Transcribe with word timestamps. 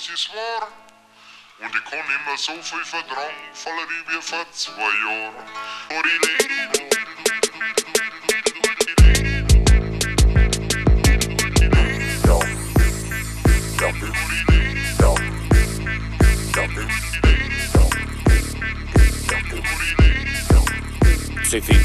das 0.00 0.08
ist 0.08 0.30
wahr. 0.34 0.68
Und 1.58 1.74
ich 1.74 1.84
kann 1.84 1.98
immer 1.98 2.38
so 2.38 2.52
viel 2.62 2.84
vertragen, 2.84 3.34
Fallerie 3.52 4.04
wie 4.08 4.22
vor 4.22 4.46
zwei 4.52 4.80
Jahren. 4.80 5.34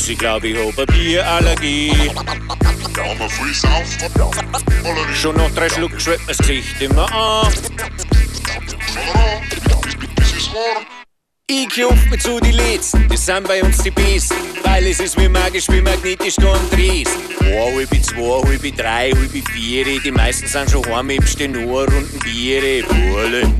Ich 0.07 0.19
glaub, 0.19 0.43
ich 0.43 0.55
hab 0.55 0.77
eine 0.77 0.85
Bierallergie. 0.85 2.11
Schon 5.13 5.35
nach 5.37 5.51
drei 5.51 5.69
Schluck 5.69 5.99
schwellt 5.99 6.25
mir's 6.25 6.37
Gesicht 6.37 6.81
immer 6.81 7.11
an. 7.11 7.51
Das. 7.51 7.95
Ich 11.47 11.69
klopf 11.69 12.09
mir 12.09 12.17
zu 12.17 12.39
die 12.39 12.51
Letzten, 12.51 13.07
das 13.07 13.23
sind 13.23 13.47
bei 13.47 13.61
uns 13.63 13.77
die 13.83 13.91
Besten. 13.91 14.35
Weil 14.63 14.87
es 14.87 14.99
ist 14.99 15.15
wie 15.19 15.29
magisch, 15.29 15.67
wie 15.69 15.79
magnetisch 15.79 16.37
da 16.37 16.53
am 16.53 16.69
Dresden. 16.71 17.21
Ein, 17.39 17.75
halbe 17.75 18.01
zwei, 18.01 18.41
halbe 18.47 18.71
drei, 18.71 19.11
halbe 19.11 19.43
vier. 19.53 19.99
Die 19.99 20.11
meisten 20.11 20.47
sind 20.47 20.71
schon 20.71 20.83
heim, 20.87 21.11
ich 21.11 21.19
besteh 21.19 21.47
nur 21.47 21.85
Runden 21.85 22.19
Biere. 22.23 22.83
Burle, 22.87 23.53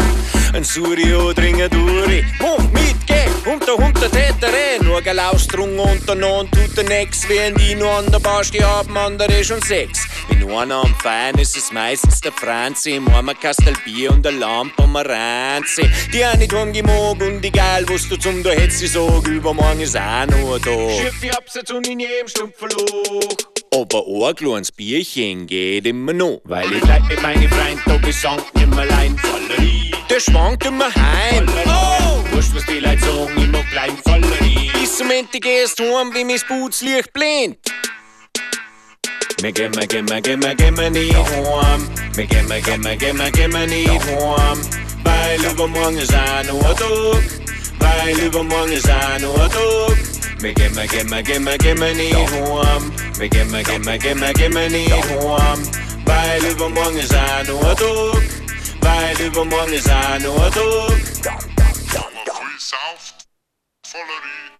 ein 0.53 0.63
Surio, 0.63 1.31
trinken 1.33 1.69
Duri. 1.69 2.25
Mach 2.39 2.63
mit, 2.71 3.04
geh, 3.45 3.51
unter, 3.51 3.75
unter 3.75 4.11
Tätere. 4.11 4.83
Nur 4.83 5.01
Galaustrung 5.01 5.77
untereinander 5.77 6.49
tut 6.51 6.77
der 6.77 6.83
nix. 6.83 7.27
Während 7.27 7.59
die 7.59 7.75
nur 7.75 7.89
an 7.89 8.11
der 8.11 8.19
Baustelle 8.19 8.65
haben, 8.65 8.97
andere 8.97 9.43
schon 9.43 9.61
sechs. 9.61 10.07
Wenn 10.29 10.49
einer 10.49 10.83
am 10.83 10.95
Feiern 10.95 11.37
ist 11.37 11.55
es 11.55 11.71
meistens 11.71 12.21
der 12.21 12.31
Franzi. 12.31 12.95
Im 12.95 13.07
Arm 13.09 13.29
ein 13.29 13.39
Kastel 13.39 13.73
Bier 13.83 14.11
und 14.11 14.25
eine 14.25 14.37
Lampe 14.37 14.83
am 14.83 14.95
Ranzi. 14.95 15.89
Die 16.13 16.25
auch 16.25 16.35
nicht 16.35 16.53
heimgemog 16.53 17.21
und 17.21 17.43
egal, 17.43 17.85
was 17.87 18.07
du 18.09 18.17
zum 18.17 18.43
da 18.43 18.51
hättest, 18.51 18.83
ich 18.83 18.91
sag, 18.91 19.27
übermorgen 19.27 19.81
ist 19.81 19.97
auch 19.97 20.25
noch 20.27 20.59
da. 20.59 20.89
Schiff, 20.89 21.23
ich 21.23 21.31
jetzt 21.53 21.71
und 21.71 21.87
in 21.87 21.99
jedem 21.99 22.27
Stumpferloch. 22.27 23.37
Aber 23.73 24.29
ein 24.29 24.35
kleines 24.35 24.71
Bierchen 24.71 25.47
geht 25.47 25.85
immer 25.85 26.13
noch. 26.13 26.41
Weil 26.45 26.71
ich 26.71 26.81
bleib 26.81 27.07
mit 27.09 27.21
meinen 27.21 27.49
Freunden 27.49 27.81
da 27.85 27.97
besanken 27.97 28.61
im 28.61 28.73
allein 28.77 29.17
Fallerie. 29.17 29.91
Der 30.09 30.19
schwankt 30.19 30.65
immer 30.65 30.93
heim. 30.93 31.45
Oh! 31.65 32.04
Wurscht, 32.35 32.53
was 32.53 32.65
die 32.65 32.79
Leute 32.79 32.99
sagen, 32.99 33.31
ich 33.37 33.47
mag 33.47 33.69
bleiben 33.71 33.97
Fallerie. 34.03 34.69
Bis 34.73 34.97
zum 34.97 35.09
Ende 35.09 35.39
gehst 35.39 35.79
heim, 35.79 36.13
wie 36.13 36.25
mein 36.25 36.41
Putzlicht 36.45 37.13
blinkt. 37.13 37.71
Wir 39.41 39.53
gehen, 39.53 39.73
wir 39.73 39.87
gehen, 39.87 40.09
wir 40.09 40.19
gehen, 40.19 40.43
wir 40.43 40.53
gehen 40.53 40.73
nicht 40.91 41.15
heim. 41.15 41.89
Wir 42.13 42.25
gehen, 42.25 42.49
wir 42.49 42.59
gehen, 42.59 42.83
wir 42.83 42.97
gehen, 42.97 43.17
wir 43.17 43.31
gehen 43.31 43.69
nicht 43.69 43.89
heim. 43.89 44.61
Weil 45.05 45.49
übermorgen 45.49 45.97
ist 45.97 46.13
auch 46.13 46.43
noch 46.43 46.69
ein 46.69 46.75
Tag. 46.75 47.23
Weil 47.79 48.19
übermorgen 48.19 48.73
ist 48.73 48.89
auch 48.89 49.19
noch 49.19 49.39
ein 49.39 49.51
Tag. 49.51 50.41
Wir 50.41 50.53
gehen, 50.53 50.75
wir 50.75 50.87
gehen, 50.87 51.09
wir 51.09 51.23
gehen, 51.23 51.45
wir 51.45 51.57
gehen 51.57 51.95
nicht 51.95 52.15
heim. 52.15 52.91
Wir 53.17 53.29
gehen, 53.29 53.49
wir 53.49 53.63
gehen, 53.63 53.85
wir 53.85 53.97
gehen, 53.97 54.19
wir 54.19 54.33
gehen 54.33 54.71
nicht 54.73 54.91
heim. 54.91 55.59
Weil 56.03 56.51
übermorgen 56.51 56.97
ist 56.97 57.15
auch 57.15 57.47
noch 57.47 57.69
ein 57.69 57.77
Tag. 57.77 58.23
Weil 58.81 59.25
übermorgen 59.25 59.71
ist 59.71 59.89
auch 59.89 60.19
noch 60.19 60.45
ein 60.45 60.51
Tag. 60.51 61.54
Ja, 62.55 62.59
man 62.59 62.59
viel 62.59 62.59
sauft, 62.59 63.27
Fallerie. 63.85 64.51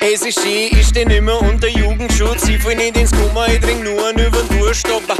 Es 0.00 0.22
ist 0.22 0.40
schön, 0.40 0.78
ich 0.78 0.86
steh 0.88 1.04
nimmer 1.04 1.40
unter 1.40 1.68
Jugendschutz. 1.68 2.48
Ich 2.48 2.62
fall 2.62 2.74
nicht 2.76 2.96
ins 2.96 3.12
Kummer, 3.12 3.48
ich 3.48 3.60
trink 3.60 3.84
nur 3.84 4.08
einen 4.08 4.26
über 4.26 4.42
den 4.42 4.58
Durst, 4.58 4.86
aber 4.86 5.16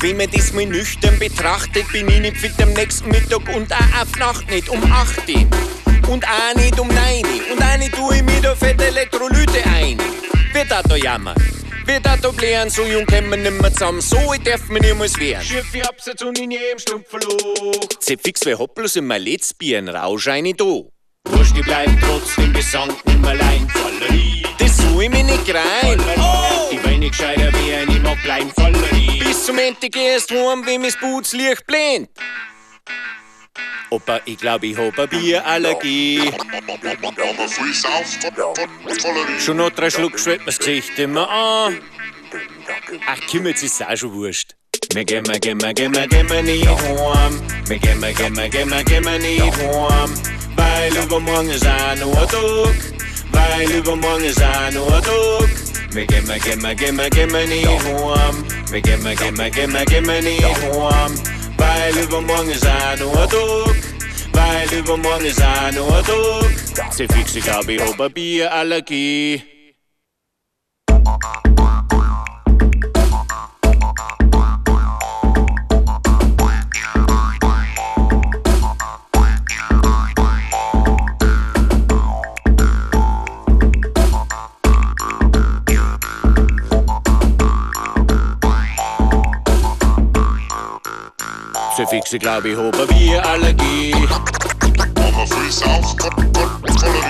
wenn 0.00 0.16
man 0.16 0.30
das 0.30 0.52
mal 0.52 0.66
nüchtern 0.66 1.18
betrachtet, 1.18 1.90
bin 1.92 2.08
ich 2.08 2.20
nicht 2.20 2.36
fit 2.38 2.60
am 2.62 2.72
nächsten 2.72 3.08
Mittag 3.08 3.48
und 3.54 3.72
auch 3.72 4.02
auf 4.02 4.16
Nacht 4.18 4.50
nicht 4.50 4.68
um 4.68 4.82
8 4.92 5.28
Uhr. 5.28 5.46
Und 6.08 6.24
auch 6.26 6.54
nicht 6.56 6.78
um 6.80 6.88
9 6.88 6.96
Uhr. 6.96 7.52
Und 7.52 7.62
auch 7.62 7.78
nicht 7.78 7.94
tue 7.94 8.16
ich 8.16 8.22
mir 8.22 8.40
da 8.40 8.54
fette 8.56 8.86
Elektrolyte 8.86 9.64
ein. 9.66 9.98
Wird 10.52 10.70
da 10.70 10.82
da 10.82 10.96
jammern? 10.96 11.36
Wir 11.86 12.02
Tattoo-Blären, 12.02 12.68
so 12.68 12.82
jung 12.82 13.06
kämen 13.06 13.30
wir 13.30 13.36
nimmer 13.36 13.72
zusammen, 13.72 14.00
so 14.00 14.18
ich 14.34 14.42
darf 14.42 14.68
mir 14.68 14.80
niemals 14.80 15.16
wehren. 15.20 15.40
Schiff 15.40 15.72
ich 15.72 15.88
abseits 15.88 16.20
und 16.22 16.36
in 16.36 16.50
jedem 16.50 16.80
Stumpfen 16.80 17.20
Loch. 17.20 17.88
Zepfix 18.00 18.44
wie 18.44 18.54
Hopplos 18.54 18.96
in 18.96 19.06
mein 19.06 19.22
Letzbier, 19.22 19.78
ein 19.78 19.88
Rausch 19.88 20.26
rein 20.26 20.46
ich 20.46 20.56
da. 20.56 20.64
Wurscht, 20.64 21.56
die 21.56 21.62
bleiben 21.62 21.96
trotzdem 22.00 22.52
besandt, 22.52 23.06
nimmer 23.06 23.28
allein, 23.28 23.68
Fallerie. 23.68 24.42
Das 24.58 24.76
so 24.76 25.00
ich 25.00 25.10
mich 25.10 25.22
nicht 25.22 25.54
rein. 25.54 26.00
Oh! 26.18 26.72
Ich 26.72 26.82
bin 26.82 26.98
nicht 26.98 27.16
gescheiter 27.16 27.52
wie 27.52 27.74
ein, 27.74 27.88
ich 27.88 28.02
mag 28.02 28.20
bleiben, 28.24 28.50
Vollerie. 28.56 29.20
Bis 29.20 29.46
zum 29.46 29.56
Ende 29.56 29.88
gehst 29.88 30.32
du 30.32 30.34
warm, 30.34 30.66
wie 30.66 30.78
mis 30.78 30.98
Bootslicht 30.98 31.64
blendet. 31.68 32.10
Opa, 33.90 34.20
ich 34.24 34.38
glaub, 34.38 34.64
ich 34.64 34.76
hab 34.76 34.98
eine 34.98 35.06
Bierallergie. 35.06 36.32
Schon 39.38 39.58
nach 39.58 39.70
drei 39.70 39.90
Schluck 39.90 40.18
schwellt 40.18 40.44
mir's 40.44 40.58
Gesicht 40.58 40.98
immer 40.98 41.28
an. 41.28 41.78
Ach, 43.06 43.18
komm, 43.30 43.46
jetzt 43.46 43.62
ist 43.62 43.82
auch 43.82 43.96
schon 43.96 44.12
wurscht. 44.12 44.54
Wir 44.92 45.04
gehen, 45.04 45.24
wir 45.26 45.38
gehen, 45.38 45.60
wir 45.60 45.72
gehen, 45.72 45.94
wir 45.94 46.08
gehen 46.08 46.44
nicht 46.44 46.68
heim. 46.68 47.40
Wir 47.66 47.78
gehen, 47.78 48.02
wir 48.02 48.12
gehen, 48.12 48.36
wir 48.36 48.48
gehen, 48.48 48.70
wir 48.70 48.84
gehen 48.84 49.22
nicht 49.22 49.56
heim. 49.56 50.14
Weil 50.56 51.04
übermorgen 51.04 51.50
ist 51.50 51.66
auch 51.66 51.96
noch 51.96 52.22
ein 52.22 52.28
Tag. 52.28 52.74
Weil 53.32 53.70
übermorgen 53.70 54.24
ist 54.24 54.42
auch 54.42 54.72
noch 54.72 54.92
ein 54.92 55.02
Tag. 55.02 55.48
Wir 55.92 56.06
gehen, 56.06 56.26
wir 56.26 56.38
gehen, 56.40 56.62
wir 56.62 56.74
gehen, 56.74 56.96
wir 56.98 57.10
gehen 57.10 57.48
nicht 57.48 57.68
heim. 57.68 58.44
Wir 58.68 58.80
gehen, 58.80 59.04
wir 59.04 59.14
gehen, 59.14 59.38
wir 59.38 59.50
gehen, 59.50 59.72
wir 59.72 59.84
gehen 59.84 60.24
nicht 60.24 60.44
heim. 60.44 61.35
Weil 61.56 62.04
übermorgen 62.04 62.54
sein 62.54 62.98
nur 62.98 63.26
Druck. 63.26 63.76
Weil 64.32 64.78
übermorgen 64.78 65.32
sein 65.32 65.74
nur 65.74 66.02
Druck. 66.02 66.50
Sie 66.90 67.06
fixen, 67.06 67.42
glaube 67.42 67.74
ich, 67.74 67.82
Oberbierallergie. 67.82 69.55
fixe, 91.76 91.86
fixe, 91.86 92.18
glaube 92.18 92.48
ich, 92.48 92.56
habe 92.56 92.86
Bierallergie. 92.86 93.92
Aber 94.94 95.26
friss 95.26 95.62
auch 95.62 95.94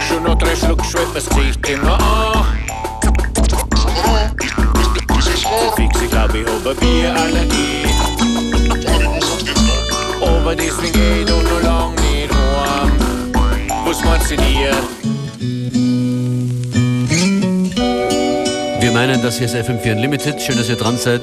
Schon 0.09 0.25
noch 0.25 0.37
drei 0.37 0.57
Schluck 0.57 0.85
schwebt 0.85 1.15
das 1.15 1.29
Gesicht 1.29 1.69
immer 1.69 1.95
an. 1.95 2.47
Fixe, 5.77 6.07
glaube 6.09 6.39
ich, 6.39 6.47
habe 6.47 6.75
Bierallergie. 6.75 7.87
Aber 10.21 10.57
deswegen 10.57 10.93
geht 10.93 11.31
auch 11.31 11.43
noch 11.43 11.63
lang 11.63 11.95
nicht 11.95 12.35
warm. 12.55 12.93
Was 13.85 14.05
meinst 14.05 14.31
du 14.33 14.37
dir? 14.37 14.73
Wir 18.81 18.93
meinen 18.93 19.23
das 19.23 19.39
hier 19.39 19.47
ist 19.47 19.55
FM4 19.55 19.93
Unlimited. 19.93 20.41
Schön, 20.41 20.57
dass 20.57 20.69
ihr 20.69 20.77
dran 20.77 20.97
seid. 20.97 21.23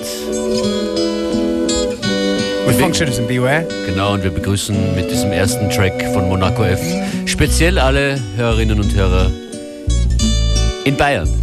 With 2.73 2.81
Functioners 2.81 3.19
and 3.19 3.27
Beware. 3.27 3.67
Genau, 3.85 4.13
und 4.13 4.23
wir 4.23 4.31
begrüßen 4.31 4.95
mit 4.95 5.11
diesem 5.11 5.31
ersten 5.31 5.69
Track 5.69 5.93
von 6.11 6.27
Monaco 6.27 6.63
F 6.63 6.81
speziell 7.27 7.77
alle 7.77 8.19
Hörerinnen 8.35 8.79
und 8.79 8.95
Hörer 8.95 9.29
in 10.83 10.97
Bayern. 10.97 11.42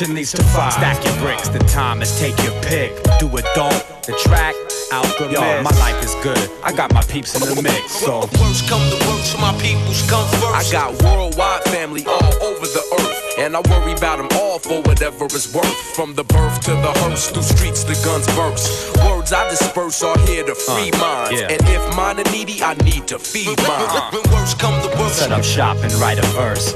Where 0.00 0.06
friction 0.06 0.14
needs 0.14 0.32
to 0.32 0.42
fire. 0.42 0.70
Stack 0.70 1.04
your 1.04 1.16
bricks, 1.18 1.48
the 1.48 1.58
time 1.60 2.02
is 2.02 2.18
take 2.18 2.36
your 2.42 2.52
pick. 2.62 2.92
Do 3.18 3.28
it, 3.36 3.44
don't. 3.54 3.84
The 4.06 4.12
track, 4.22 4.54
alchemist. 4.92 5.32
Yo, 5.32 5.62
my 5.62 5.70
life 5.80 6.02
is 6.04 6.14
good. 6.22 6.50
I 6.62 6.72
got 6.72 6.92
my 6.92 7.02
peeps 7.02 7.34
in 7.34 7.42
the 7.42 7.60
mix, 7.62 7.92
so. 7.92 8.20
Worst 8.40 8.68
come 8.68 8.82
the 8.90 9.02
worst, 9.08 9.38
my 9.40 9.52
peoples 9.60 10.08
come 10.08 10.26
first. 10.38 10.54
I 10.54 10.72
got 10.72 11.02
worldwide 11.02 11.64
family 11.64 12.04
all 12.06 12.34
over 12.44 12.66
the 12.66 12.82
earth. 13.00 13.22
And 13.38 13.54
I 13.54 13.60
worry 13.68 13.92
about 13.92 14.16
them 14.16 14.28
all 14.38 14.58
for 14.58 14.80
whatever 14.82 15.26
it's 15.26 15.52
worth. 15.52 15.76
From 15.94 16.14
the 16.14 16.24
birth 16.24 16.60
to 16.62 16.70
the 16.70 16.92
hearse, 17.04 17.30
through 17.30 17.42
streets 17.42 17.84
the 17.84 17.92
guns 18.04 18.26
burst. 18.34 18.96
Words 19.04 19.32
I 19.32 19.48
disperse 19.50 20.02
are 20.02 20.18
here 20.20 20.44
to 20.44 20.54
free 20.54 20.90
uh, 20.92 20.98
minds. 20.98 21.40
yeah. 21.40 21.48
And 21.50 21.60
if 21.68 21.96
mine 21.96 22.18
are 22.20 22.32
needy, 22.32 22.62
I 22.62 22.74
need 22.84 23.06
to 23.08 23.18
feed 23.18 23.58
mine. 23.66 24.12
When 24.12 24.22
worst 24.32 24.58
come 24.58 24.80
the 24.82 24.88
worst. 24.98 25.18
Set 25.18 25.32
up 25.32 25.44
shop 25.44 25.76
and 25.82 25.92
write 25.94 26.18
a 26.18 26.26
verse. 26.32 26.72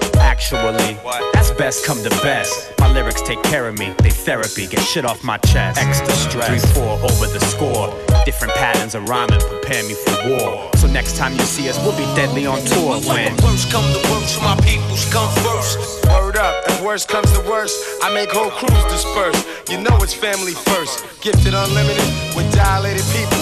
Actually, 0.53 0.99
that's 1.33 1.53
best 1.53 1.87
come 1.87 2.03
to 2.03 2.11
best. 2.27 2.73
My 2.81 2.93
lyrics 2.93 3.23
take 3.23 3.41
care 3.45 3.69
of 3.69 3.79
me, 3.79 3.95
they 4.03 4.11
therapy, 4.11 4.67
get 4.67 4.81
shit 4.81 5.05
off 5.05 5.23
my 5.23 5.39
chest. 5.39 5.79
Extra 5.79 6.11
stress, 6.11 6.73
3 6.73 6.83
4 6.83 6.99
over 7.07 7.27
the 7.27 7.39
score. 7.39 7.95
Different 8.25 8.53
patterns 8.55 8.97
of 8.97 9.09
rhyming 9.09 9.39
prepare 9.39 9.85
me 9.85 9.95
for 9.95 10.29
war. 10.29 10.69
So 10.75 10.89
next 10.89 11.17
time 11.17 11.35
you 11.35 11.47
see 11.47 11.69
us, 11.69 11.79
we'll 11.85 11.97
be 11.97 12.05
deadly 12.17 12.47
on 12.47 12.59
tour 12.67 12.99
when. 13.07 13.31
When 13.31 13.37
worst 13.45 13.71
come 13.71 13.87
to 13.95 14.11
worst, 14.11 14.43
my 14.43 14.57
peoples 14.67 15.07
come 15.13 15.31
first. 15.47 16.05
Word 16.07 16.37
up, 16.37 16.65
if 16.67 16.83
worst 16.83 17.09
comes 17.09 17.31
to 17.33 17.41
worst, 17.49 17.79
I 18.03 18.13
make 18.13 18.33
whole 18.33 18.51
crews 18.51 18.85
disperse. 18.91 19.39
You 19.71 19.81
know 19.81 19.97
it's 20.03 20.15
family 20.15 20.55
first. 20.67 21.23
Gifted 21.23 21.55
unlimited 21.55 22.11
with 22.35 22.51
dilated 22.53 23.07
people. 23.15 23.39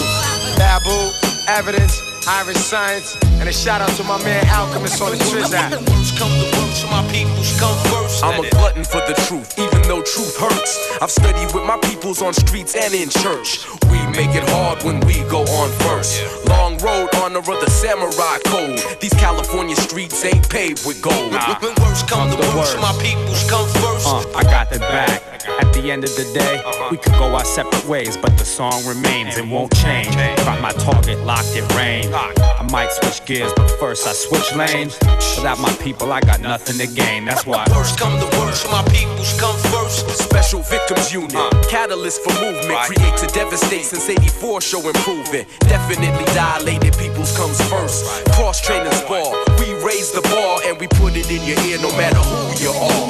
Babu, 0.61 1.09
evidence, 1.49 1.99
Iriscience, 2.29 3.17
and 3.39 3.47
a 3.47 3.53
shout 3.53 3.81
out 3.81 3.89
to 3.97 4.03
my 4.03 4.21
man 4.23 4.45
Alchemist 4.49 5.01
on 5.01 5.11
the 5.11 5.17
Triz 5.17 5.53
app. 5.53 5.71
Come 6.19 6.31
the 6.39 6.59
my 6.91 7.05
peoples 7.11 7.57
come 7.59 7.77
first. 7.87 8.23
I'm 8.23 8.43
a 8.43 8.49
glutton 8.49 8.83
for 8.83 8.99
the 9.07 9.13
truth, 9.27 9.57
even 9.57 9.81
though 9.83 10.01
truth 10.01 10.35
hurts. 10.37 11.01
I've 11.01 11.11
studied 11.11 11.53
with 11.53 11.65
my 11.65 11.77
peoples 11.77 12.21
on 12.21 12.33
streets 12.33 12.75
and 12.75 12.93
in 12.93 13.09
church. 13.09 13.65
We 13.89 13.99
make 14.11 14.35
it 14.35 14.43
hard 14.49 14.83
when 14.83 14.99
we 15.01 15.23
go 15.29 15.41
on 15.41 15.69
first. 15.85 16.19
Long 16.47 16.77
road, 16.79 17.09
honor 17.15 17.39
of 17.39 17.45
the 17.45 17.69
samurai 17.69 18.39
code. 18.45 18.79
These 18.99 19.13
California 19.13 19.75
streets 19.75 20.23
ain't 20.25 20.49
paved 20.49 20.85
with 20.85 21.01
gold. 21.01 21.31
When 21.31 21.75
worst 21.79 22.07
come 22.07 22.29
the 22.29 22.35
the 22.35 22.41
worst, 22.57 22.77
worst. 22.77 22.81
my 22.81 22.93
peoples 23.01 23.49
come 23.49 23.67
first. 23.79 24.07
Uh, 24.07 24.25
I 24.35 24.43
got 24.43 24.69
the 24.69 24.79
back. 24.79 25.23
At 25.59 25.73
the 25.73 25.91
end 25.91 26.03
of 26.03 26.13
the 26.15 26.25
day, 26.33 26.61
we 26.91 26.97
could 26.97 27.13
go 27.13 27.33
our 27.35 27.45
separate 27.45 27.85
ways, 27.85 28.17
but 28.17 28.37
the 28.37 28.45
song 28.45 28.85
remains 28.85 29.37
and 29.37 29.51
won't 29.51 29.73
change. 29.75 30.13
Got 30.43 30.61
my 30.61 30.71
target 30.73 31.19
locked 31.19 31.55
in 31.55 31.65
range. 31.77 32.13
I 32.13 32.67
might 32.71 32.91
switch 32.91 33.25
gears, 33.29 33.53
but 33.53 33.69
first 33.79 34.07
I 34.07 34.13
switch 34.13 34.49
lanes. 34.55 34.97
Without 35.37 35.59
my 35.59 35.71
people, 35.77 36.11
I 36.11 36.19
got 36.19 36.41
nothing 36.41 36.81
to 36.81 36.87
gain. 36.91 37.25
That's 37.25 37.45
why. 37.45 37.63
Worst 37.69 37.99
come 37.99 38.17
the 38.19 38.25
worst, 38.41 38.65
my 38.71 38.81
peoples 38.89 39.39
come 39.39 39.55
first. 39.69 40.09
Special 40.17 40.61
Victims 40.63 41.13
Unit, 41.13 41.35
uh. 41.35 41.49
catalyst 41.69 42.23
for 42.23 42.33
movement, 42.41 42.79
create 42.89 43.15
to 43.21 43.27
devastate 43.27 43.85
since 43.85 44.09
84 44.09 44.61
show 44.61 44.81
improvement. 44.81 45.47
Definitely 45.61 46.25
dilated 46.33 46.97
peoples 46.97 47.37
comes 47.37 47.61
first. 47.69 48.25
Cross 48.33 48.61
training 48.61 48.91
spar, 48.97 49.29
we 49.61 49.77
raise 49.85 50.11
the 50.11 50.25
bar 50.33 50.59
and 50.65 50.79
we 50.79 50.87
put 50.97 51.13
it 51.15 51.29
in 51.29 51.45
your 51.45 51.59
ear 51.69 51.77
no 51.77 51.93
matter 51.95 52.17
who 52.17 52.41
you 52.57 52.73
are. 52.73 53.05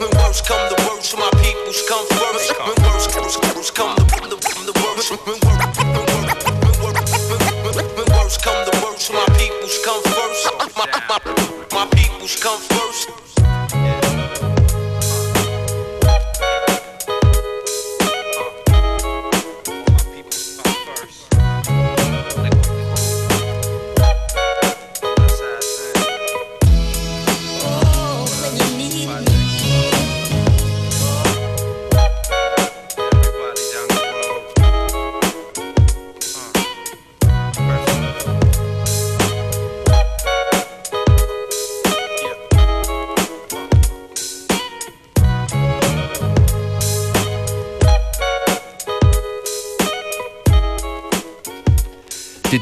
When 0.00 0.10
worst 0.16 0.48
come 0.48 0.64
the 0.72 0.80
worst, 0.88 1.12
my 1.20 1.28
peoples 1.44 1.84
come 1.84 2.06
first. 2.16 2.48
When 2.56 2.76
worst, 2.88 3.12
worst, 3.14 3.38
worst 3.54 3.74
come 3.74 3.96
the, 3.96 4.04
the, 4.32 4.72
the 4.72 4.74
worst. 4.80 5.10
When 5.12 5.36
worst, 5.44 5.76
when 5.76 6.48
worst 6.48 6.59
come 8.38 8.64
the 8.64 8.78
worst, 8.84 9.12
my 9.12 9.24
peoples 9.38 9.78
come 9.84 10.02
first. 10.02 10.48
My, 10.76 10.86
my, 11.08 11.18
my 11.72 11.86
peoples 11.90 12.36
come 12.36 12.60
first. 12.60 13.99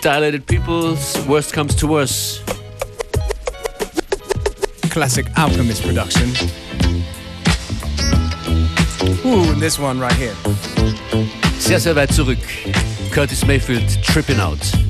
Dilated 0.08 0.46
Peoples, 0.46 1.18
worst 1.26 1.52
comes 1.52 1.74
to 1.74 1.86
worst. 1.86 2.42
Classic 4.88 5.26
Alchemist 5.36 5.82
production. 5.82 6.30
Ooh, 9.26 9.52
and 9.52 9.60
this 9.60 9.78
one 9.78 10.00
right 10.00 10.14
here. 10.14 10.34
Sehr, 11.58 11.78
sehr 11.78 11.94
weit 11.94 12.10
zurück. 12.10 12.38
Curtis 13.12 13.44
Mayfield, 13.44 13.86
Tripping 14.02 14.40
Out. 14.40 14.87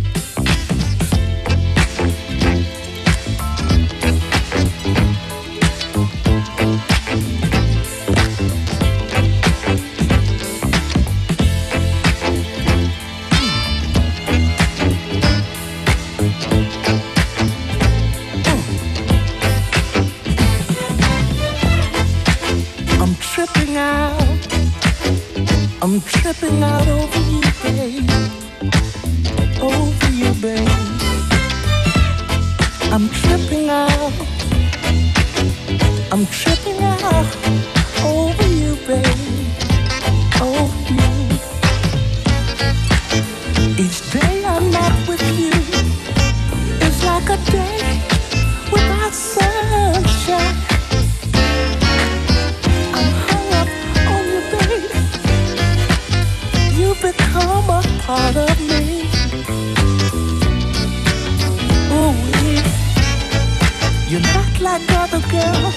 Like 64.60 64.82
other 64.92 65.20
girls, 65.28 65.74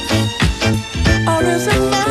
or 1.27 1.43
is 1.43 1.67
it 1.67 1.79
my 1.91 2.10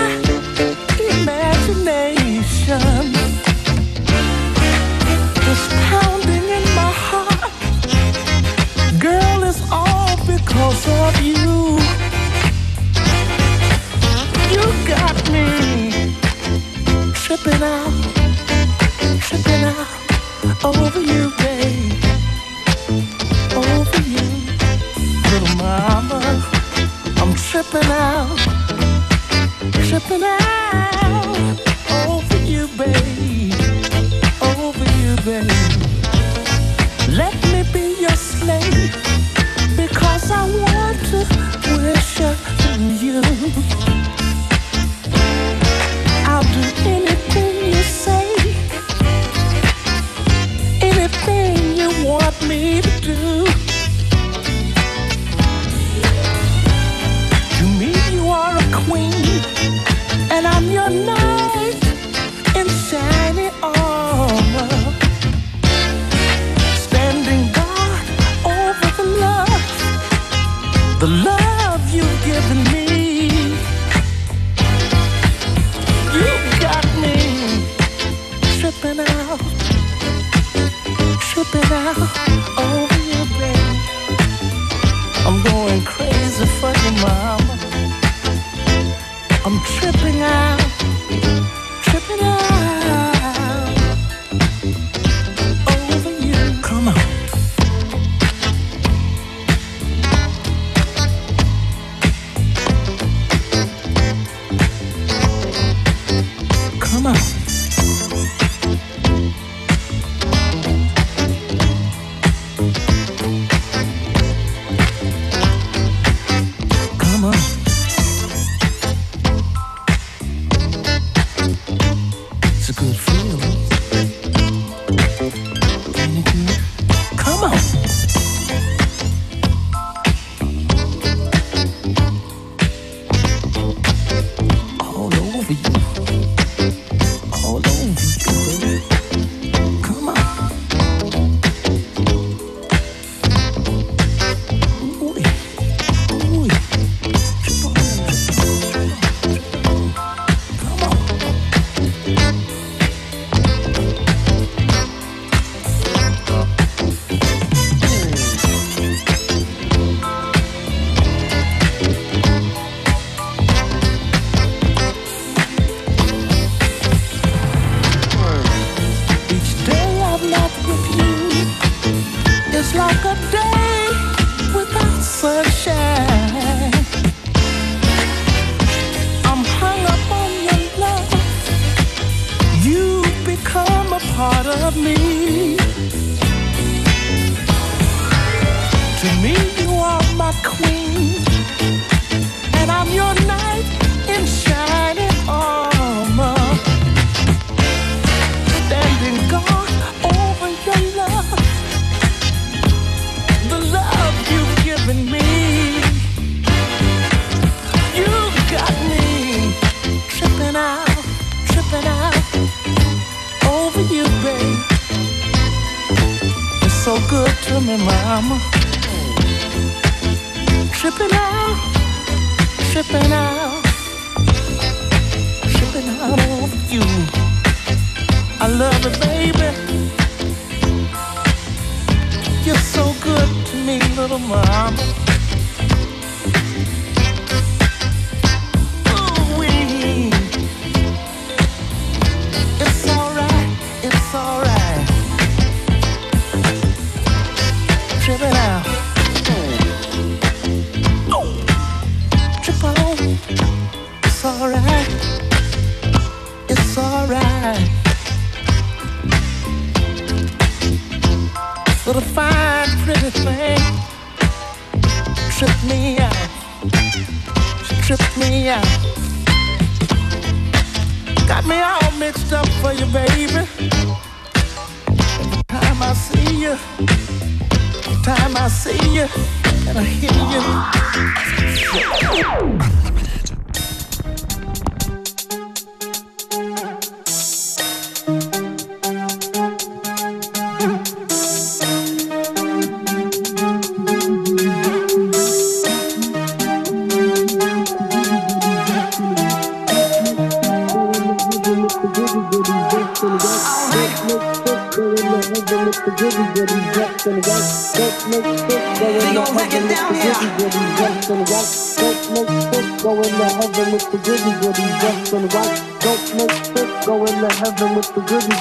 heaven 313.41 313.73
with 313.73 313.89
the 313.91 313.97
goody 314.05 314.33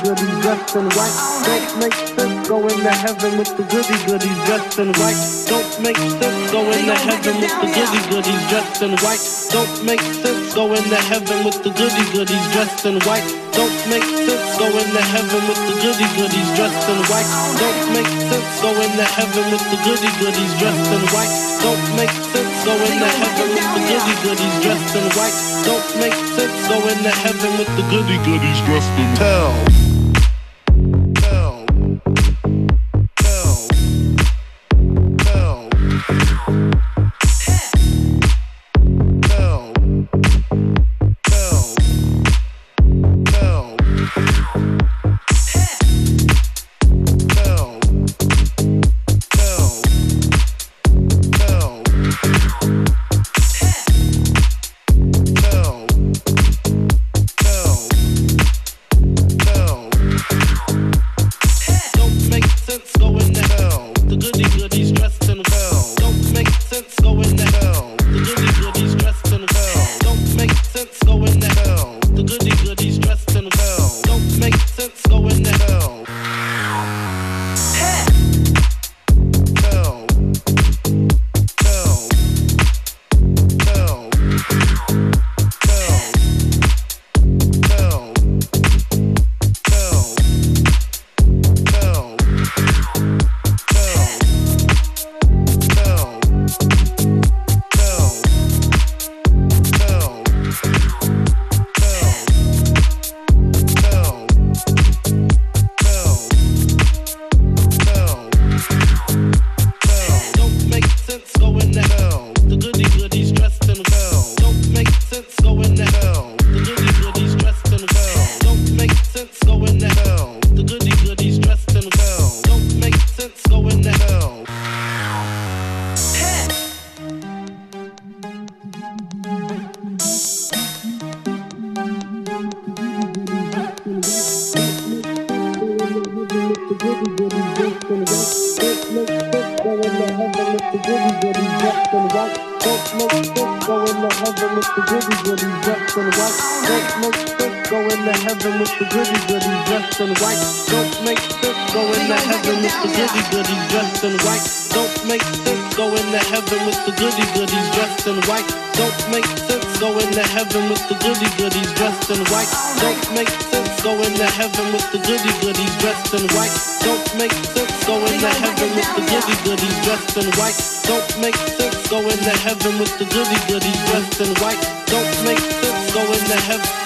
goodies 0.10 0.42
dressed 0.42 0.76
in 0.76 0.88
white. 0.98 1.18
Don't 1.46 1.70
make 1.80 1.94
sense. 1.94 2.48
Go 2.48 2.58
into 2.66 2.90
heaven 2.90 3.38
with 3.38 3.52
the 3.58 3.64
goody 3.70 3.98
goodies 4.10 4.40
dressed 4.48 4.80
in 4.80 4.90
white. 4.98 5.20
Don't 5.46 5.74
make 5.86 5.98
sense. 5.98 6.52
going 6.52 6.86
to 6.86 6.96
heaven 6.98 7.36
with 7.42 7.56
the 7.62 7.70
goody 7.70 8.02
goodies 8.10 8.44
dressed 8.50 8.82
in 8.82 8.94
white. 9.06 9.22
Don't 9.54 9.86
make 9.86 10.02
sense. 10.02 10.54
going 10.56 10.88
to 10.90 11.02
heaven 11.12 11.46
with 11.46 11.62
the 11.64 11.72
goody 11.78 12.06
goodies 12.10 12.46
dressed 12.54 12.86
in 12.86 12.98
white. 13.06 13.28
Don't 13.54 13.80
make 13.90 14.08
sense. 14.26 14.58
going 14.58 14.92
to 14.98 15.04
heaven 15.14 15.42
with 15.46 15.62
the 15.70 15.76
goody 15.84 16.08
goodies 16.18 16.50
dressed 16.58 16.90
in 16.90 17.00
white. 17.06 17.30
Don't 17.62 17.84
make 17.94 18.14
sense. 18.30 18.62
going 18.66 18.94
to 18.98 19.08
heaven 19.14 19.46
with 19.54 19.66
the 19.70 19.80
goody 19.86 20.12
goodies 20.18 20.54
dressed 20.58 20.90
in 20.90 21.04
white. 21.14 21.34
Don't 21.62 21.86
make 21.98 22.16
sense. 22.34 22.49
Go 26.70 26.88
into 26.88 27.10
heaven 27.10 27.58
with 27.58 27.68
the 27.76 27.82
goody 27.90 28.18
goodies 28.24 28.62
dressed 28.62 28.92
in 28.92 29.18
hell. 29.18 29.52
Hell. 29.52 29.89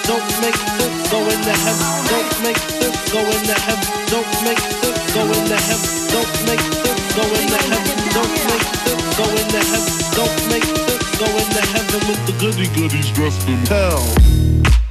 don't 0.06 0.40
make 0.40 0.60
this 0.78 1.10
go 1.10 1.18
in 1.18 1.40
the 1.42 1.56
hem, 1.64 1.78
don't 2.12 2.34
make 2.42 2.60
this 2.80 2.96
go 3.12 3.20
in 3.20 3.42
the 3.48 3.56
hem, 3.66 3.80
don't 4.12 4.34
make 4.44 4.62
this 4.82 5.14
go 5.14 5.22
in 5.24 5.44
the 5.48 5.56
hem, 5.56 5.80
don't 6.12 6.36
make 6.44 6.64
this 6.84 7.00
go 7.16 7.24
in 7.24 7.46
the 7.48 7.60
hem, 7.70 7.82
don't 8.12 8.36
make 8.48 8.66
this 8.84 9.16
go 9.16 9.24
in 9.24 9.48
the 9.48 9.62
hem, 9.70 9.84
don't 10.12 10.40
make 10.52 10.68
this 10.88 11.04
go 11.16 11.26
in 11.26 11.48
the 11.56 11.64
heaven 11.72 12.00
with 12.08 12.22
the 12.26 12.34
goody 12.38 12.68
goodies 12.74 13.10
dressed 13.12 13.48
in 13.48 13.58
hell. 13.66 14.83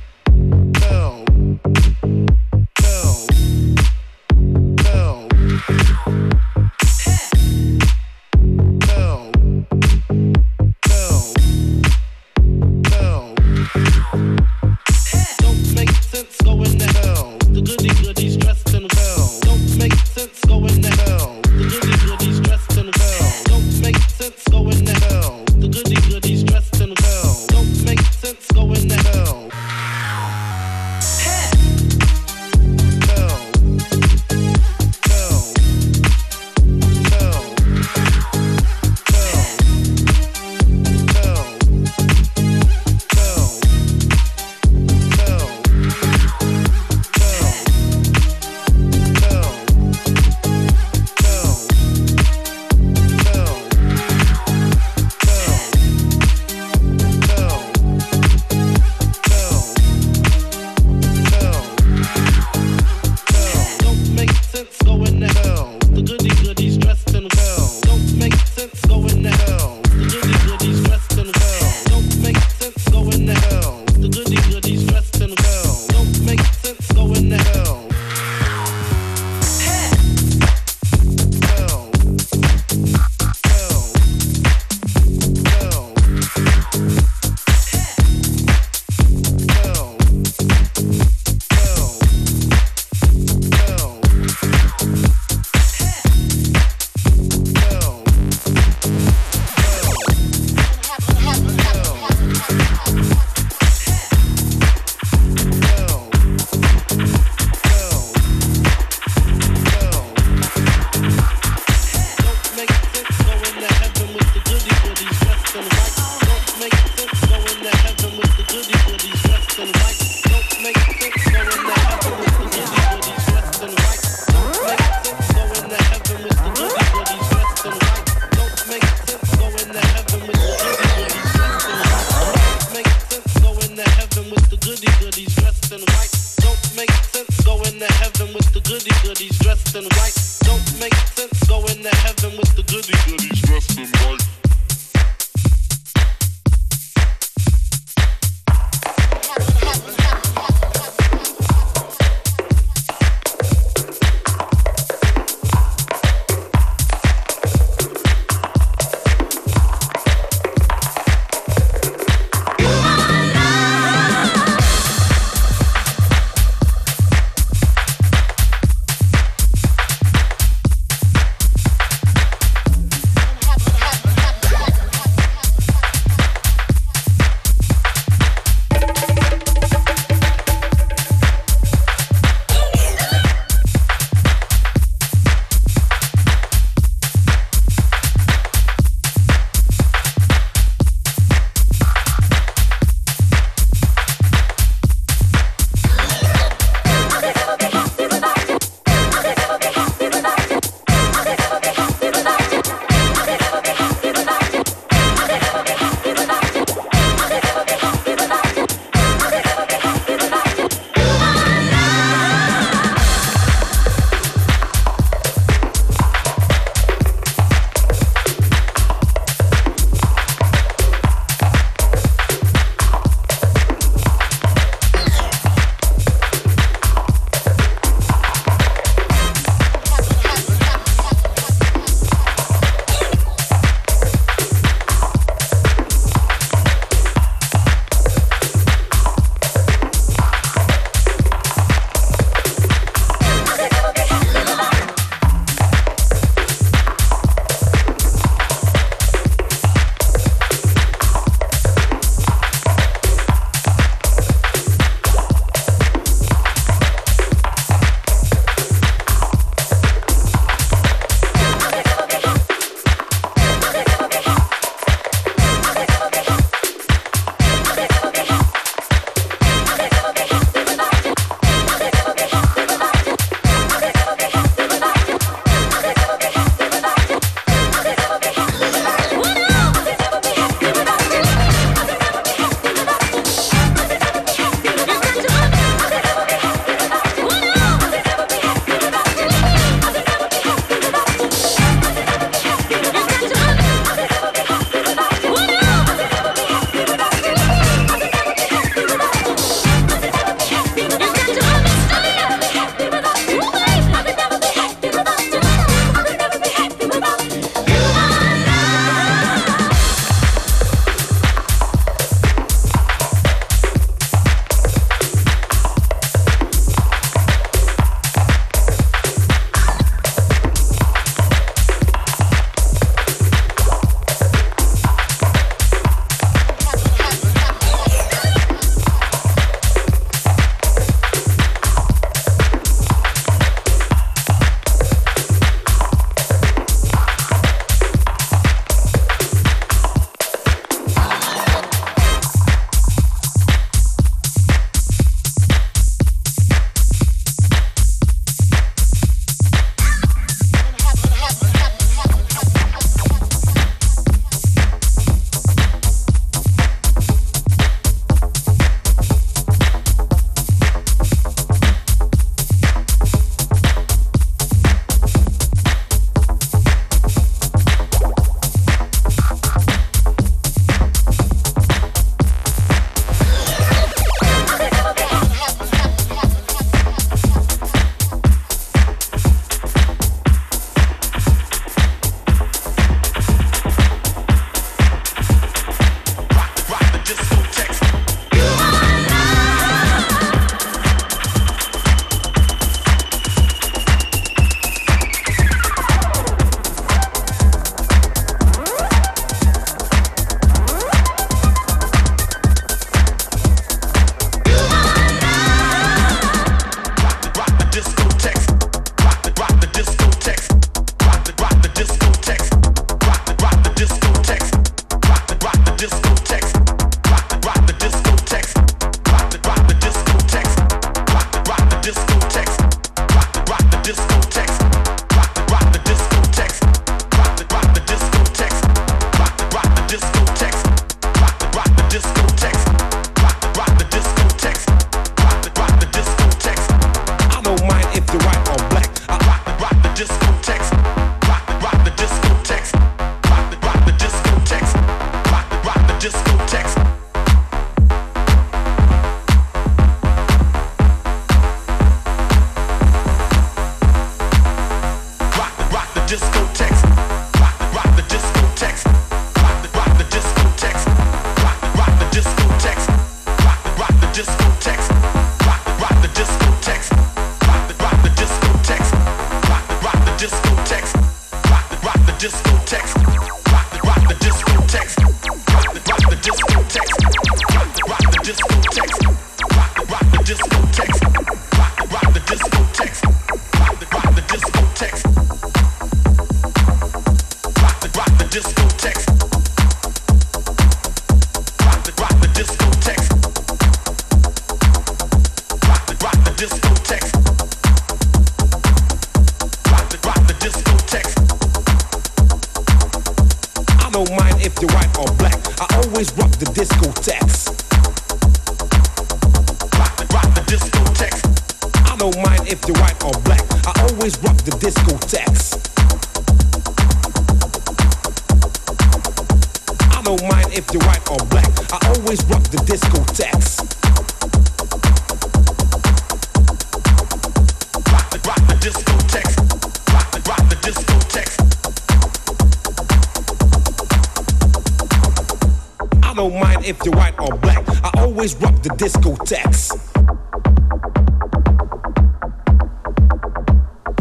Always 538.24 538.42
rock 538.42 538.62
the 538.64 538.70
discotheques. 538.70 539.70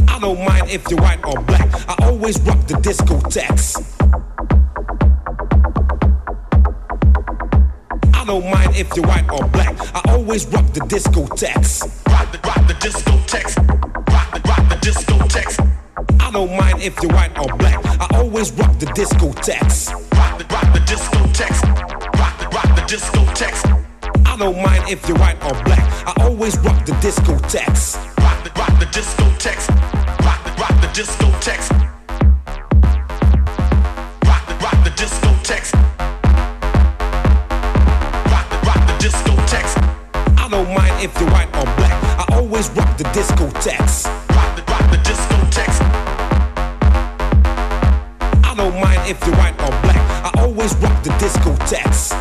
I 0.08 0.20
don't 0.20 0.38
mind 0.46 0.70
if 0.70 0.88
you're 0.88 1.00
white 1.00 1.24
or 1.26 1.42
black. 1.42 1.68
I 1.88 2.06
always 2.06 2.40
rock 2.42 2.64
the 2.68 2.74
discotheques. 2.74 3.82
I 8.14 8.24
don't 8.24 8.48
mind 8.48 8.76
if 8.76 8.94
you're 8.94 9.08
white 9.08 9.28
or 9.28 9.48
black. 9.48 9.74
I 9.92 10.12
always 10.12 10.46
rock 10.46 10.72
the 10.72 10.82
discotheques. 10.82 11.82
Rock 12.06 12.30
the 12.30 12.38
rock 12.46 12.64
the 12.68 12.74
discotheques. 12.74 13.56
Rock 14.06 14.30
the 14.35 14.48
rock 14.48 14.68
the 14.68 14.76
discotheques. 14.87 15.58
I 16.20 16.30
don't 16.30 16.56
mind 16.56 16.80
if 16.80 16.94
you're 17.02 17.12
white 17.12 17.37
or 17.40 17.56
black. 17.56 17.85
I 17.85 18.06
always 18.18 18.52
rock 18.52 18.78
the 18.78 18.87
discotheques. 18.87 19.81
If 24.92 25.09
you're 25.09 25.16
white 25.16 25.42
or 25.42 25.55
black. 25.64 25.81
I 26.07 26.12
always 26.22 26.59
rock 26.59 26.85
the 26.85 26.92
discotheques. 27.00 27.96
Rock 28.18 28.44
the 28.44 28.50
rock 28.61 28.78
the 28.78 28.85
discotheques. 28.92 29.66
Rock 30.20 30.44
the 30.44 30.52
rock 30.61 30.74
the 30.83 30.88
discotheques. 30.92 31.68
Rock 34.28 34.44
the 34.48 34.55
rock 34.61 34.76
the 34.85 34.90
discotheques. 34.90 35.72
Rock 38.33 38.46
the 38.52 38.59
rock 38.68 38.81
the 38.87 38.94
discotheques. 39.00 39.72
I 40.37 40.48
don't 40.50 40.68
mind 40.74 40.94
if 41.02 41.18
you're 41.18 41.31
white 41.31 41.48
or 41.57 41.64
black. 41.81 41.96
I 42.20 42.26
always 42.37 42.68
rock 42.72 42.98
the 42.98 43.05
discotheques. 43.16 44.05
Rock 44.37 44.57
the 44.57 44.62
rock 44.70 44.85
the 44.90 44.98
discotheques. 45.09 45.78
I 48.44 48.55
don't 48.55 48.78
mind 48.78 49.00
if 49.09 49.18
you're 49.24 49.37
white 49.37 49.59
or 49.62 49.72
black. 49.81 50.02
I 50.22 50.31
always 50.42 50.76
rock 50.76 51.02
the 51.02 51.11
discotheques. 51.16 52.12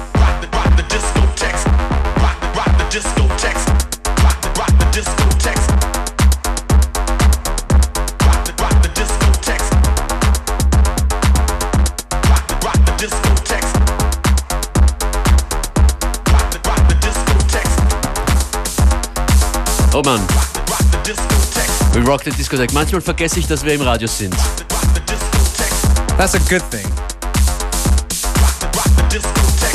Oh 19.94 20.02
Mann, 20.04 20.20
Rock 20.68 20.84
the 21.94 22.02
rock 22.02 22.24
the 22.24 22.32
Discotheque. 22.32 22.74
Manchmal 22.74 23.00
vergesse 23.02 23.40
ich, 23.40 23.48
dass 23.48 23.64
wir 23.64 23.74
im 23.74 23.82
Radio 23.82 24.08
sind. 24.08 24.36
That's 26.18 26.36
a 26.36 26.40
good 26.40 26.64
thing. 26.70 26.86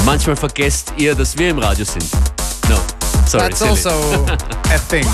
Manchmal 0.04 0.36
vergesst 0.36 0.92
ihr, 0.98 1.14
dass 1.14 1.38
wir 1.38 1.48
im 1.48 1.58
Radio 1.58 1.86
sind. 1.86 2.25
Sorry, 3.36 3.48
That's 3.50 3.58
silly. 3.58 3.70
also 3.70 4.24
a 4.72 4.78
thing. 4.78 5.04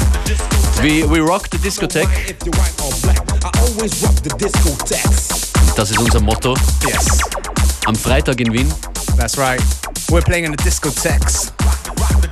We, 0.82 1.04
we 1.04 1.18
rock 1.20 1.48
the 1.48 1.58
Discotheque. 1.58 2.30
If 2.30 2.38
you're 2.44 2.54
white 2.54 2.80
or 2.80 2.92
black, 3.02 3.18
I 3.44 3.50
always 3.60 4.00
rock 4.02 4.14
the 4.22 4.30
discotheques. 4.38 5.52
Das 5.76 5.90
ist 5.90 5.98
unser 5.98 6.20
Motto. 6.20 6.54
Yes, 6.86 7.18
Am 7.86 7.96
Freitag 7.96 8.40
in 8.40 8.52
Wien. 8.52 8.72
that's 9.16 9.36
right. 9.38 9.60
We're 10.10 10.22
playing 10.22 10.44
in 10.44 10.52
the 10.52 10.62
discotheques 10.62 11.50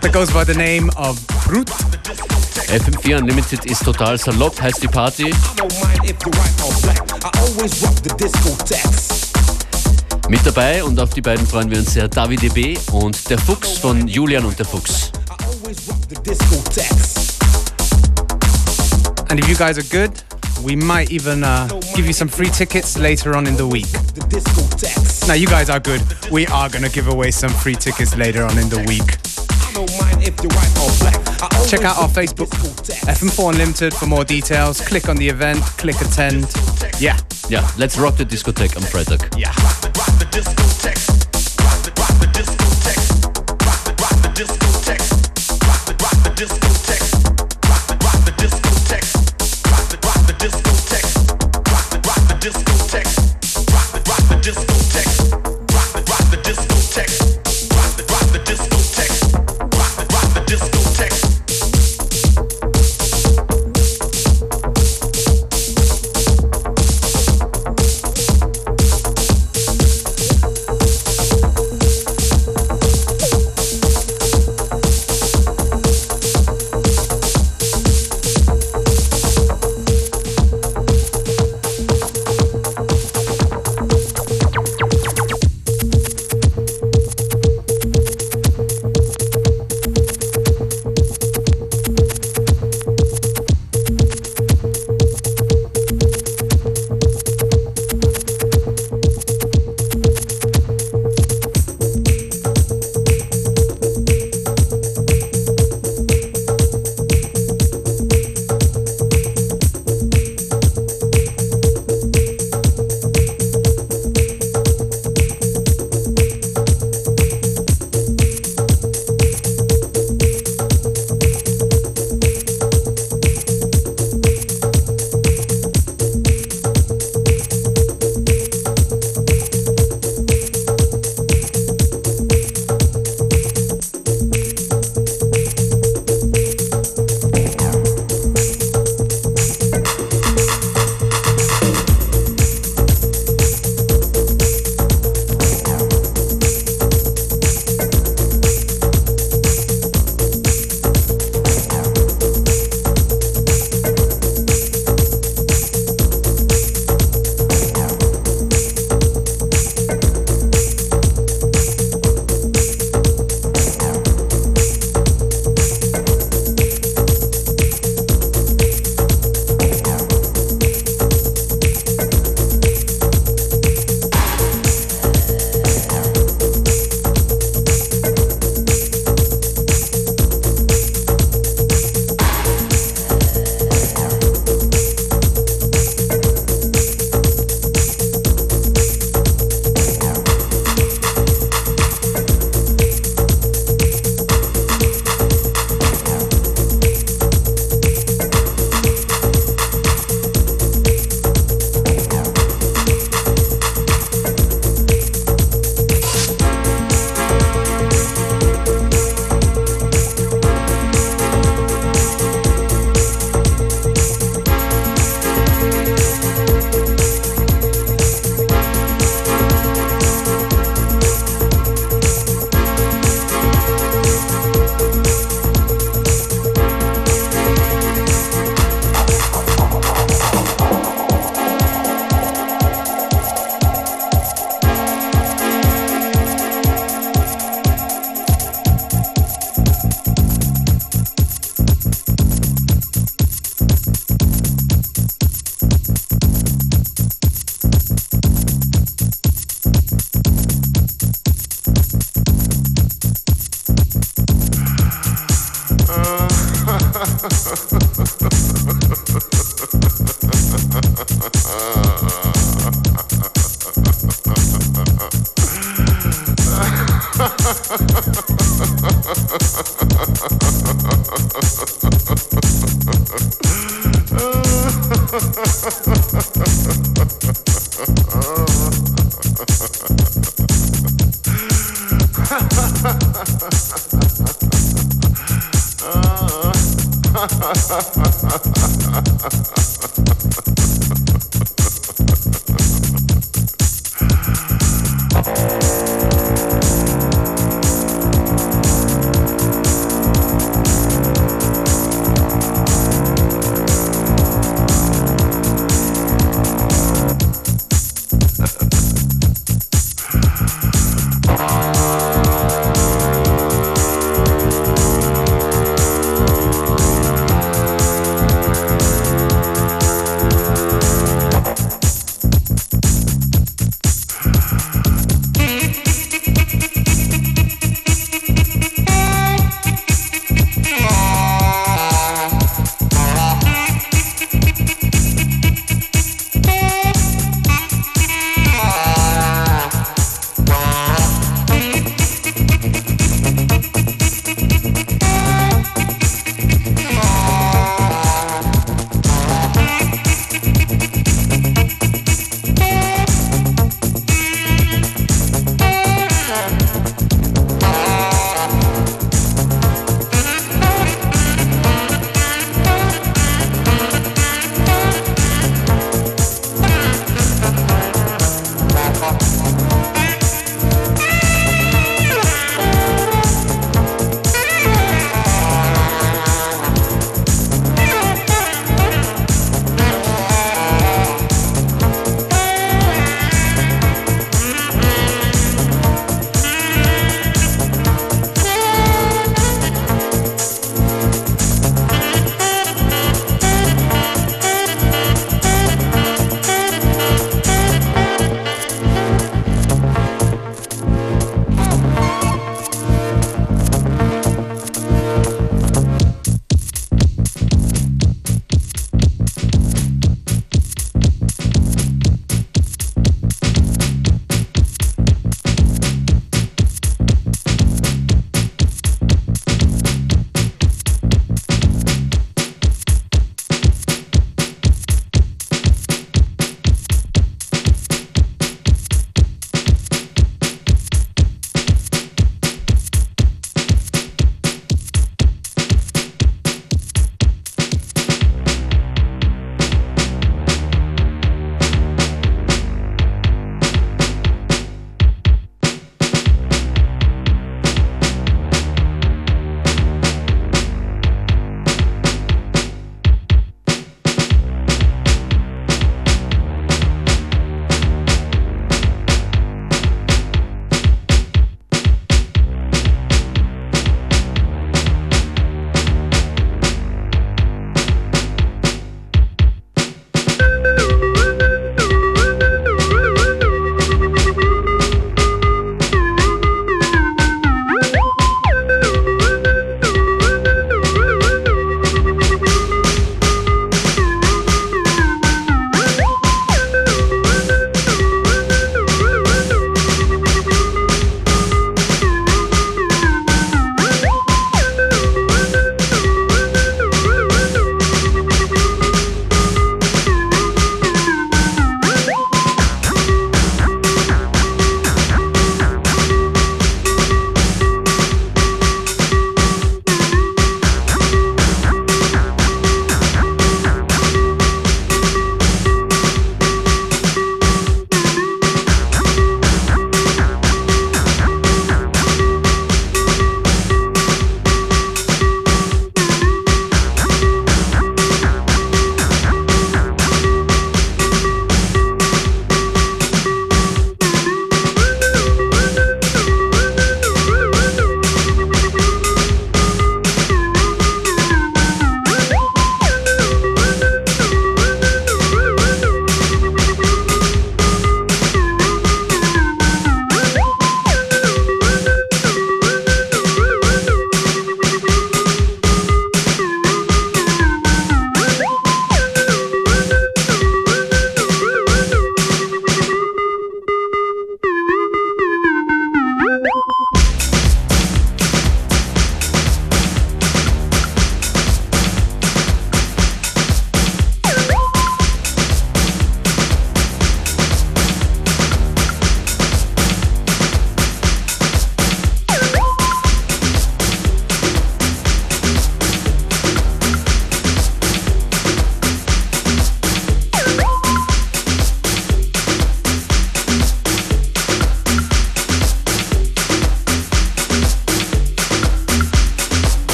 that 0.00 0.12
goes 0.12 0.30
by 0.32 0.44
the 0.44 0.54
name 0.54 0.90
of 0.96 1.18
Brut. 1.46 1.68
FM4 2.68 3.16
Unlimited 3.18 3.64
ist 3.64 3.84
total 3.84 4.16
salopp, 4.18 4.60
heißt 4.60 4.82
die 4.82 4.88
Party. 4.88 5.32
Mit 10.28 10.46
dabei 10.46 10.84
und 10.84 11.00
auf 11.00 11.10
die 11.10 11.20
beiden 11.20 11.44
freuen 11.46 11.68
wir 11.70 11.78
uns 11.78 11.92
sehr 11.94 12.06
David 12.08 12.54
B. 12.54 12.78
und 12.92 13.28
der 13.28 13.38
Fuchs 13.38 13.78
von 13.78 14.06
Julian 14.06 14.44
und 14.44 14.56
der 14.58 14.66
Fuchs. 14.66 15.10
I 15.70 15.72
always 15.72 15.88
rock 15.88 16.00
the 16.08 16.16
discotheques. 16.16 17.30
And 19.30 19.38
if 19.38 19.48
you 19.48 19.54
guys 19.54 19.78
are 19.78 19.84
good, 19.88 20.20
we 20.64 20.74
might 20.74 21.12
even 21.12 21.44
uh, 21.44 21.68
give 21.94 22.06
you 22.08 22.12
some 22.12 22.26
free 22.26 22.48
tickets 22.48 22.98
later 22.98 23.36
on 23.36 23.46
in 23.46 23.54
the 23.56 23.68
week. 23.68 23.86
Now, 25.28 25.34
you 25.34 25.46
guys 25.46 25.70
are 25.70 25.78
good. 25.78 26.02
We 26.32 26.48
are 26.48 26.68
going 26.68 26.82
to 26.82 26.90
give 26.90 27.06
away 27.06 27.30
some 27.30 27.50
free 27.52 27.76
tickets 27.76 28.16
later 28.16 28.42
on 28.42 28.58
in 28.58 28.68
the 28.68 28.78
week. 28.88 29.18
I 29.68 29.72
don't 29.72 29.92
mind 30.00 30.26
if 30.26 30.34
you're 30.42 30.50
white 30.50 30.76
or 30.82 30.90
black. 30.98 31.40
I 31.40 31.48
always 31.54 31.70
Check 31.70 31.82
out 31.84 31.98
our 31.98 32.08
Facebook, 32.08 32.48
discotheques. 32.48 33.06
FM4 33.30 33.50
Unlimited, 33.52 33.94
for 33.94 34.06
more 34.06 34.24
details. 34.24 34.80
Click 34.80 35.08
on 35.08 35.14
the 35.18 35.28
event, 35.28 35.60
click 35.78 36.00
attend. 36.00 36.50
Yeah, 36.98 37.16
Yeah, 37.48 37.70
let's 37.78 37.96
rock 37.96 38.16
the 38.16 38.24
Discotheque 38.26 38.74
am 38.76 38.82
Freitag. 38.82 39.22
yeah. 39.38 39.50
Rock 39.94 40.18
the 40.18 40.26
discotheques. 40.34 41.06
Rock 41.62 41.78
the 41.84 41.92
rock 42.00 42.18
the 42.18 42.26
discotheques. 42.34 43.22
Rock 43.64 43.84
the 43.86 43.92
rock 44.02 44.16
the 44.22 44.30
discotheques. 44.34 44.66
Rock 44.66 44.69
disco 46.40 46.79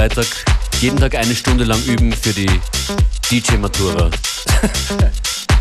Freitag, 0.00 0.26
jeden 0.80 0.98
Tag 0.98 1.14
eine 1.14 1.36
Stunde 1.36 1.64
lang 1.64 1.84
üben 1.84 2.10
für 2.10 2.32
die 2.32 2.48
DJ 3.30 3.56
Matura. 3.58 4.10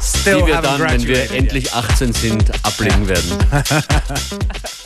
Still 0.01 0.37
die 0.37 0.47
wir 0.47 0.61
dann, 0.61 0.79
wenn 0.79 1.05
wir 1.05 1.29
endlich 1.31 1.73
18 1.73 2.13
sind, 2.13 2.49
ablegen 2.63 3.09
werden. 3.09 3.37